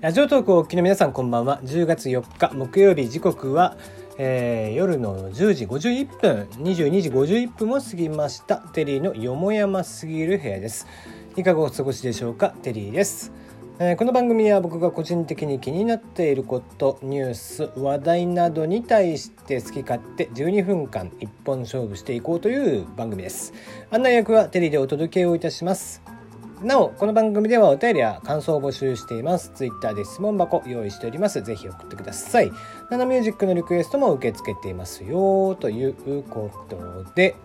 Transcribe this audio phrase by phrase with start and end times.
[0.00, 1.60] ラジオトークをお聞きの皆さんこんばんは。
[1.64, 3.08] 10月4日木曜日。
[3.08, 3.76] 時刻は、
[4.16, 6.48] えー、夜の10時51分。
[6.62, 8.58] 22時51分も過ぎました。
[8.58, 10.86] テリーのよもやますぎる部屋です。
[11.34, 12.50] いかがお過ごしでしょうか？
[12.62, 13.32] テリーです、
[13.80, 23.52] えーこの番組は僕が個人的に気になっていることニュース話題などに対して好き勝手12分間一本勝負していこうという番組です。
[23.90, 26.17] 案内役はテリーでお届けをいたします。
[26.62, 29.52] なおこの番組ではお便りや感想を募集しています。
[29.54, 31.40] ツイッターで質問箱用意しております。
[31.42, 32.50] ぜひ送ってください。
[32.90, 35.54] ナナミュージックのリクエストも受け付けていますよ。
[35.60, 37.36] ということで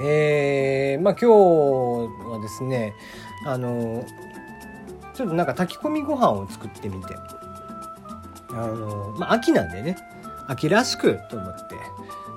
[0.00, 2.94] えー、まあ今日はですね
[3.46, 4.04] あの
[5.12, 7.14] ちょっとなんか炊き込みご飯を作ってみて。
[8.50, 9.96] あのまあ秋なんでね。
[10.46, 11.76] 秋らしくと思って、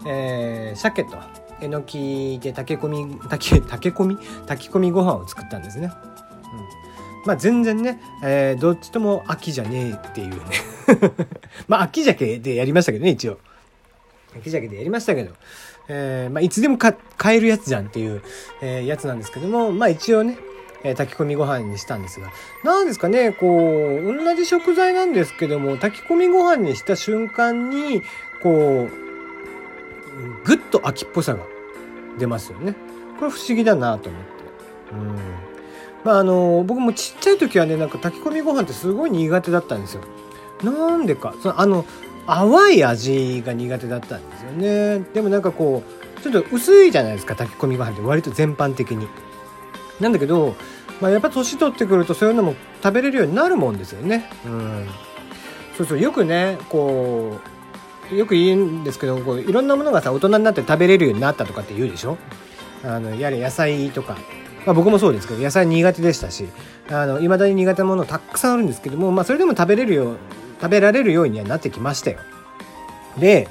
[0.06, 1.18] えー、鮭と
[1.62, 4.18] えのきで炊き込み炊き炊き込み？
[4.48, 5.88] 炊き込みご飯を作ったんですね。
[5.88, 5.92] うん、
[7.26, 10.40] まあ全然ね、えーどっちとも秋じゃねえっていうね。
[11.68, 13.40] まあ秋鮭でやりましたけどね一応。
[14.38, 15.32] 秋鮭でやりましたけど、
[15.88, 18.22] えーまあ、いつでもか買えるやつじゃんっていう、
[18.62, 20.38] えーやつなんですけどもまあ一応ね
[20.84, 22.30] え炊き込みご飯にしたんですが。
[22.64, 28.04] なんですかねこう同じ食材なんですけども炊き込みご飯にした瞬間に
[28.44, 29.07] こう
[30.44, 31.44] ぐっと秋っぽさが
[32.18, 32.76] 出ますよね。
[33.20, 34.28] これ不思議だなと思って。
[34.94, 35.16] うん。
[36.04, 40.04] まああの僕もちっちゃい時はねなんか炊き込みご飯ってすごい苦手だったんですよ。
[40.64, 41.36] なんでか。
[41.42, 41.86] そのあの
[42.26, 45.06] 淡い味が苦手だったんですよね。
[45.14, 45.84] でもなんかこ
[46.18, 49.08] うちょっと薄いじゃないですか炊き込みご飯って割と全般的に。
[50.00, 50.56] なんだけど、
[51.02, 54.30] まあ、やっぱ年取ってくるとそういうのも食べれるようになるもんですよね。
[54.46, 54.88] うん。
[55.78, 57.57] そうそうよくねこう
[58.12, 62.18] よく言うんですけどこういろんなものがさ大人になって食べれるようになったとかって言うでしょ？
[62.84, 64.18] あのやれ野菜とか、
[64.66, 66.48] まあ、僕もそうですけど野菜苦手でしたし
[66.90, 70.18] あの未だに苦手なものたくさんあるんですけども、まあ、それでも食べれるよう
[70.62, 72.20] 食べられるようにはなってきましたよ。
[73.20, 73.48] で、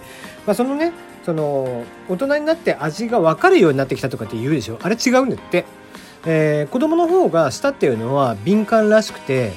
[0.46, 0.92] まあ、そのね
[1.24, 4.78] その大人になって味が分かるようになってきたとかって言うでしょ？
[4.80, 5.64] あれ違うんだって、
[6.24, 9.52] えー子供の方が舌っていうのは敏感らしくて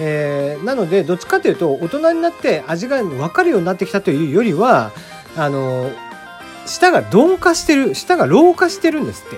[0.00, 4.92] えーなのでどっちかというと大人になって味が分かるようになってきたというよりは
[5.36, 5.90] あの
[6.66, 9.36] 舌が鈍化してる舌が老化してるんですって。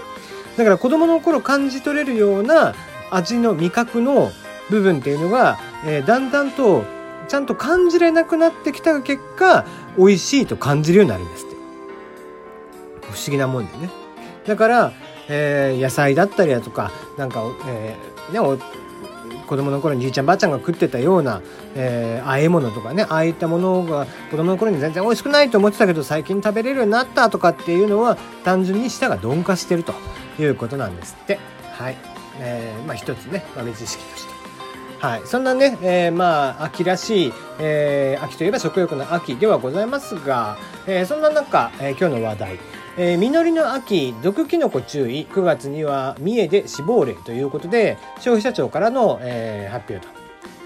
[0.57, 2.75] だから子供の頃感じ取れるような
[3.11, 4.31] 味の味覚の
[4.71, 6.85] 部分っていうのが、えーだんだんと
[7.29, 9.67] ちゃんと感じれなくなってきた結果
[9.99, 11.57] 美味しいと感じるようになるんですって。
[13.03, 13.91] 不思議なもんでね。
[14.47, 14.93] だから、
[15.29, 18.57] えー野菜だったりだとかなんか、えーね、お
[19.47, 21.41] 子供の頃にじいちゃんばあちゃんが食ってたような、
[21.75, 29.95] えー、和え物とかねああいったものが子供の頃に全然美味しくないと思ってたけど最近食べれるようになったとかっていうのは単純に舌が鈍化してると
[30.39, 31.39] いうことなんですって。
[31.73, 31.97] はい、
[32.41, 34.37] えーまあ一つね豆知識として。
[34.99, 42.59] はい、そんなね、えーまあ秋らしい、えー秋といえば食欲の秋ではございますが、えーそんな中、えー今日の話題。
[42.99, 50.13] えー実りの秋毒キノコ注意9月には三重で死亡例ということで消費者庁からの、えー発表と、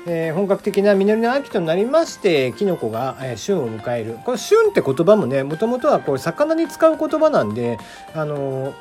[0.06, 4.18] えー本格的な実りの秋となりましてキノコが、えー旬を迎える。
[4.24, 7.78] この旬って言葉もねもともとはこう魚に使う言葉なんで
[8.14, 8.74] あのー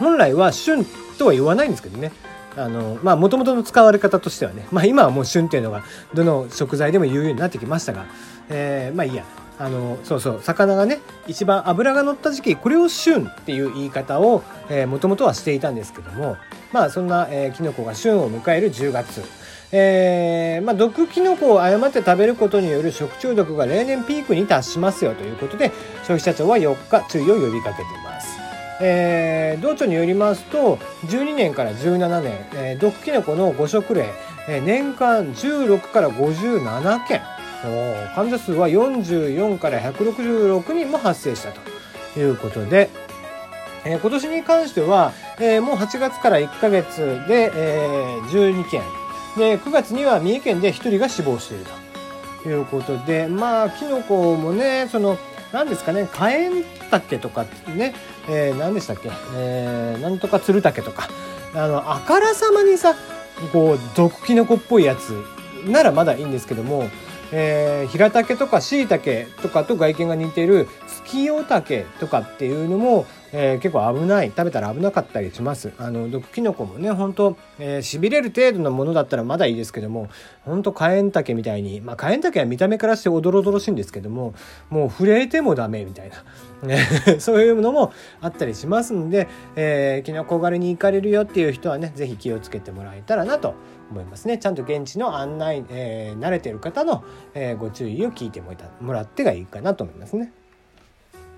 [0.00, 0.84] 本来は旬
[1.18, 2.10] とは言わないんですけどね。
[2.56, 4.66] あのまあもともとの使われ方としてはね。
[4.72, 8.06] まあ今はもう旬っていうのがどの食材でも言うようになってきましたが、
[8.48, 9.24] えーまあいいや。
[9.58, 14.42] あのそうそう魚がね一番脂が乗った時期これを旬っていう言い方を
[14.88, 16.36] もともとはしていたんですけども
[16.72, 19.22] まあそんな、えー、キノコが旬を迎える10月。
[19.76, 25.72] えーまあ、毒キノコを誤って食べることによる食中毒が例年ピークに達しますよということで
[26.02, 28.38] 消費者庁は4日注意を呼びかけています。
[28.80, 30.76] えー道庁によりますと
[31.06, 34.06] 12年から17年、えー毒キノコの誤食例、
[34.48, 37.20] えー年間16から57件
[38.14, 42.90] 患者数は44から166人も発生したということで、
[43.84, 48.82] えー今年に関しては、えーもう8月から1ヶ月で、えー12件。
[49.36, 51.64] で9月には三重県で1人が死亡している
[52.44, 55.18] ということでまあキノコもねその
[55.52, 57.44] 何ですかねカエンタケとか
[57.74, 57.94] ね、
[58.28, 61.08] えー何でしたっけ、えーなんとかツルタケとか
[61.52, 62.94] あのあからさまにさ
[63.52, 65.20] こう毒キノコっぽいやつ
[65.66, 66.88] ならまだいいんですけども、
[67.36, 74.28] えー、ヒラタケとかシイタケとかと外見が似ている月夜竹とかっていうのも、えー、結構危ない。
[74.28, 75.72] 食べたら危なかったりします。
[75.78, 80.08] あの毒キノコもね本当えー、しびれる程度のものだったらまだいいですけども
[80.44, 84.34] 本当カエンタケみたいにまあカエンタケは見た目からしておどろどろしいんですけども
[84.70, 86.16] もう触れてもダメみたいな。
[87.18, 87.92] そういうのも
[88.22, 93.54] あったりしますんで、えー、キノコ狩りに行かれるよっていう人はね是非気をつけてもらえたらなと
[93.90, 94.38] 思いますね。
[94.38, 97.04] ちゃんと現地の案内、えー、慣れてる方の、
[97.34, 98.40] え、ご注意を聞いて
[98.80, 100.32] もらってがいいかなと思いますね。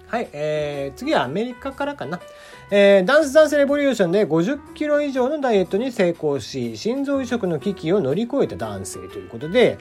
[0.08, 2.20] はい、えー、次はアメリカからかな。
[2.70, 9.78] えー、ダンスダンスレボリューションで50キロ以上のダイエットに成功し、心臓移植の危機を乗り越えた男性ということで、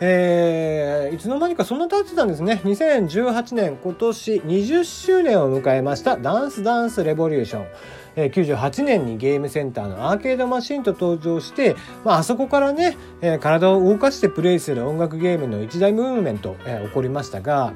[0.00, 2.60] えー、いつの間にかそんな経ってたんですね。
[2.64, 7.66] 2018年、今年20周年を迎えましたダンスダンスレボリューション。
[8.16, 17.72] え98年にゲームセンターのアーケードマシンと登場して、まあ、あそこからね、えー、体を動かしてプレイする音楽ゲームの一大ムーブメント、えー、起こりましたが、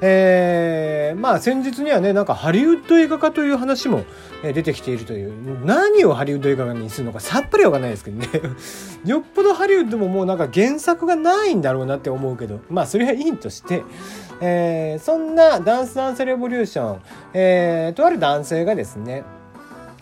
[0.00, 4.04] えー、まあ先日にはねなんかハリウッド映画化という話も
[4.42, 5.64] 出てきているという。
[5.64, 8.28] 何をハリウッド映画化にするのかさっぱりわかんないですけどね。
[9.04, 12.60] よっぽどハリウッドももうなんか原作がないんだろうなって思うけど。
[12.68, 13.82] まあそれはいいとして、
[14.40, 16.98] えー、そんなダンスダンスレボリューション、
[17.32, 19.24] えー、とある男性がですね。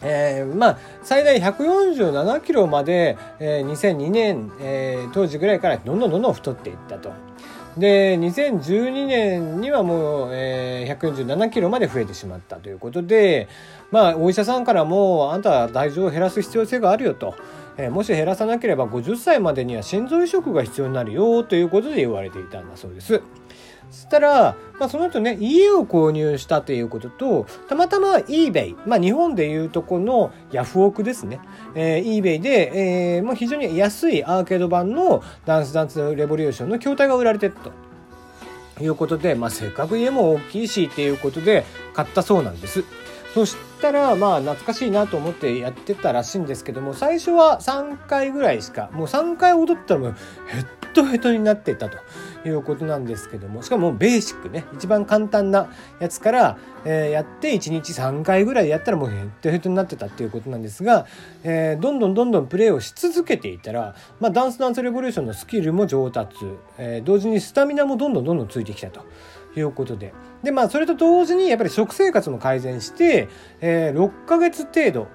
[0.05, 7.13] えー、まあ最大147キロまで、えー、2002年、えー、当時ぐらいからどんどんどんどん太っていったと。
[7.77, 13.49] で2012年にはもう、えー、147キロまで増えてしまったということで
[13.91, 17.35] まあお医者さんからもあんたは体重を減らす必要性があるよと、
[17.79, 23.23] えー、もし減らさなければ50歳までには心臓移植が必要になるよということで言われていたんだそうです。
[23.91, 31.41] そしたら、まあ、その後ね、家を購入したということと、たまたま eBay、まあ、日本でいうとこのヤフオクですね。
[31.75, 37.71] えー、eBay で、えー、もう非常に安いアーケード版のダンスダンスレボリューションの筐体が売られてると。
[38.81, 41.65] いうことで、まあ、せっかく家も大きいしっていうことで
[41.95, 42.85] 買ったそうなんです。
[43.35, 50.17] そしたら、まあ、懐かしいなと思ってやってたらしいんですけども、最初は3回ぐらいしか、もう3回踊ったらもう
[50.49, 51.97] ヘッドヘッドになってたと。
[52.45, 61.07] いうことなんですけどもしかもベーシックね一番簡単なやつから、えー、やって1日3回ぐらいやったらもうヘッドヘッドになってたっていうことなんですが、
[61.45, 66.37] えー、どんどんどんどんプレーをし続けていたら、まあ、ダンスダンスレボリューションのスキルも上達、
[66.79, 69.05] えー、同時にスタミナもどんどんどんどんついてきたと。
[69.55, 70.15] いうことで。
[70.43, 73.29] で、まあ、それと同時に、やっぱり食生活も改善して、
[73.61, 75.09] えー、6ヶ月程度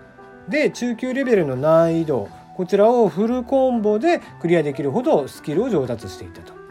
[0.48, 6.67] で中級レベルの難易度、こちらをフルコンボでクリアできるほどスキルを上達していたと。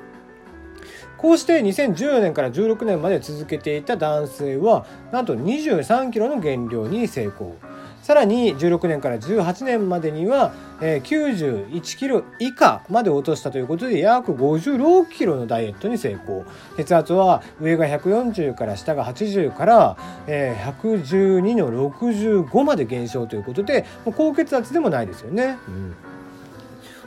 [1.19, 7.57] こうして2014年から16年まで続けていた男性はなんと23キロの減量に成功。
[8.03, 16.45] さらに16年から18年までには91キロ以下まで落としたということで約56キロのダイエットに成功。
[16.77, 19.97] 血圧は上が140から下が80から
[20.29, 23.85] 112の65まで減少ということで
[24.17, 25.59] 高血圧でもないですよね。
[25.67, 25.95] うん。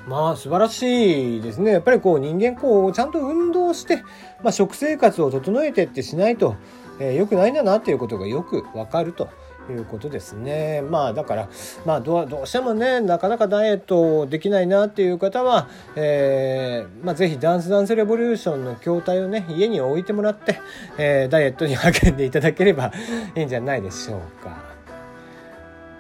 [0.10, 1.72] まあ素晴らしいですね。
[1.72, 3.98] やっぱりこう人間こうちゃんと運動して、
[4.42, 6.56] まあ、食生活を整えてってしないと、
[7.00, 9.30] えー、良くないんだなっていうことがよくわかると。
[9.70, 10.82] いうことですね。
[10.82, 11.50] まあだから、
[11.86, 20.60] まあどうしてもね、なかなかダイエットできないなっていう方は、えー、まあぜひダンスダンスレボリューションの筐体をね、家に置いてもらって、
[20.98, 22.92] えー、ダイエットに励んでいただければ
[23.36, 24.69] いいんじゃないでしょうか。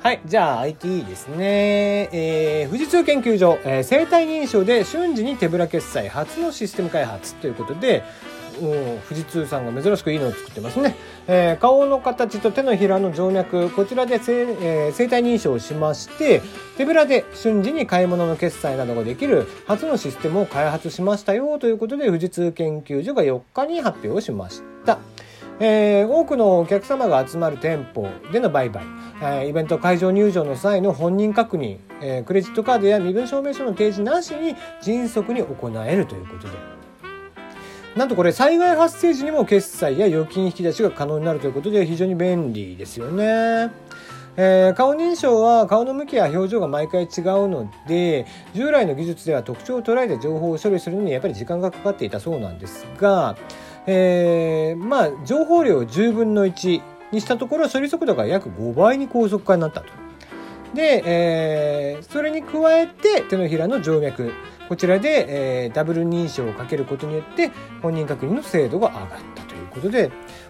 [0.01, 0.21] はい。
[0.25, 2.09] じゃあ IT ですね。
[2.13, 8.03] えー、富士通研究所、えー、生体認証で瞬時に手ぶら決済初のシステム開発ということで、
[9.09, 10.95] 富士通さんが珍しくいいのを作ってますね。
[11.27, 16.41] えー、顔の形と手のひらの静脈、こちらで生,、えー、生体認証をしまして、
[16.77, 24.97] 手ぶらで瞬時に買い物の決済などができる初のシステムを開発しましたよということで、富士通研究所が4日に発表しました。
[25.59, 28.83] えー、多くのお客様が集まる店舗での売買、
[29.21, 36.79] えー、イベント会場入場の際の本人確認、えー、クレジットカードや身分証明書の提示なしに迅速に行えるということで。
[37.95, 43.71] なんとこれ災害発生時にも決済や預金引き出しが可能になるということで非常に便利ですよね。
[44.37, 47.09] えー、顔認証は顔の向きや表情が毎回違う
[47.49, 53.35] ので従来の技術では特徴を捉えて情報を処理するのにやっぱり時間がかかっていたそうなんですが
[53.85, 56.81] えー、まあ情報量を10分の1
[57.11, 59.87] にしたところ処理速度が約5倍に高速化になったと。
[60.73, 64.31] で、えー、それに加えて手のひらの静脈
[64.67, 70.09] こちらで、えー、ダブル認証をかけることによって本人確認の精度が上がったということで、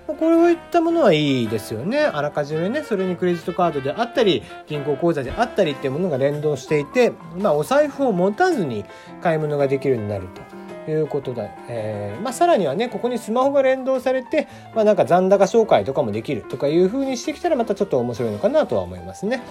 [0.10, 8.84] まあ、こういったものはいいですよねあらかじめねそれにクレジットカードであったり銀行口座であったりっていうものが連動していて、まあ、お財布を持たずに
[9.22, 10.59] 買い物ができるようになると。
[10.90, 19.42] いうことで、えーまあ、さらにはねここにスマホが連動されて、まあ、なんか残高紹介とかもできるとかいう風にしてきたらまたちょっと面白いのかなとは思いますね。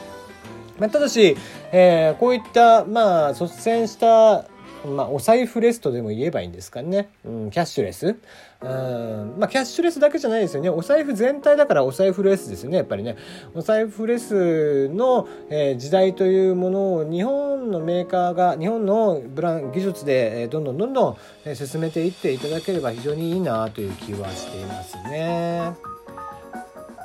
[0.78, 1.37] まあ、ただし、
[1.73, 4.45] えー、こういった、まあ、率先した
[4.87, 7.11] まあ、お財布レスとでも言えばいいんですかね。
[7.25, 8.16] うん、キャッシュレス。
[8.61, 10.68] うん、まあ、キャッシュレスだけじゃないですよね。
[10.70, 13.16] お財布全体だからお財布レスですよね、やっぱりね。
[13.54, 25.73] お財布レスの、えー、時代というものを日本のメーカーが、日本のブラン技術で、えー、どんどんどんどん、えー、進めていっていただければ非常にいいなという気はしていますね。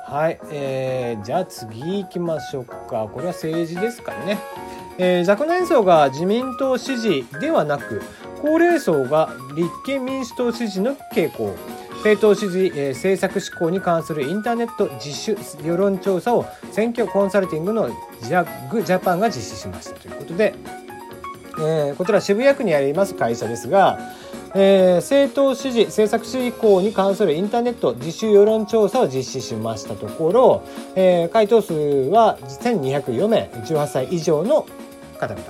[0.06, 3.08] はい、えー、じゃあ次行きましょうか。
[3.12, 4.38] これは政治ですかね。
[4.98, 8.02] えー、若年層が自民党支持ではなく
[8.40, 11.56] 高齢層が立憲民主党支持の傾向。
[12.04, 17.88] 政党支持、えー、政策施行に関するインターネット自主世論調査を選挙コンサルティングの
[18.20, 20.54] ジャッグジャパンが実施しましたということで、
[21.58, 23.98] えー、こちら渋谷区にあります会社ですが、
[24.54, 30.62] えー、政党支持政策施行に関するインターネット自主世論調査を実施しましたところ、
[30.96, 34.66] えー、回答数は1204名18歳以上の
[35.18, 35.44] 方々。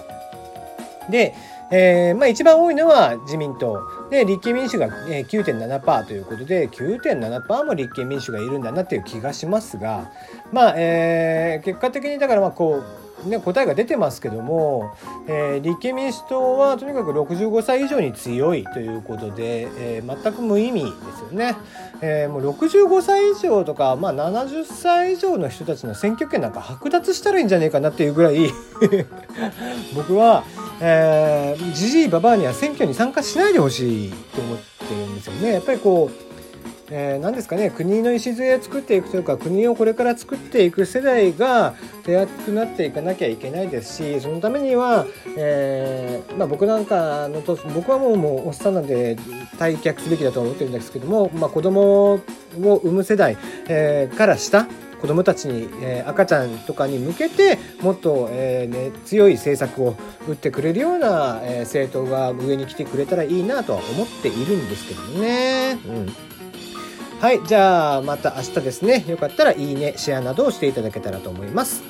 [1.10, 1.34] で、
[1.70, 10.10] えーまあ、一番多いのは自民党で立憲民主が9.7%ということで9.7%も立憲民主がいるんだなっていう気がしますが、
[10.52, 14.94] まあえー、結果的にだからまあこう、ね、答えが出てますけども、
[15.26, 21.56] えー、立憲民主党はとにかく65歳以上に強いということで、えー、全く無意味ですよね。
[22.02, 28.50] えー、もう65歳以上とか、まあ、70歳以上の人たちの選挙権なんか剥奪したらいいんじゃねえかなっていうぐらい
[29.94, 30.44] 僕は、
[31.72, 35.52] じじいばばあには選挙に参加しないでほしいと思ってるんですよね。
[35.54, 36.23] やっぱりこう
[36.96, 41.74] えー、何ですかね国の礎を作っていくというか国をこれから作っていく世代が
[42.04, 45.04] 手厚くなっていかなきゃいけないですしそのためには、
[45.36, 49.16] えー、まあ、僕なんかのと僕はもうもうおっさんなんで
[49.58, 52.20] 退却すべきだと思ってるんですけども、まあ、子供を
[52.56, 53.36] 産む世代、
[53.68, 54.68] えー、から下
[55.00, 59.96] 子どもたちに、えー、赤ちゃんとかに向けてもっと、えーね、強い政策を
[60.28, 65.76] 打ってくれるような、えー、政党が上に来てくれたらいいなとは思っているんですけどね。
[65.88, 65.90] う
[66.30, 66.33] ん
[67.24, 69.02] はい、じゃあまた明日ですね。
[69.08, 71.82] よかったらいいね、シェアなどをしていただけたらと思います。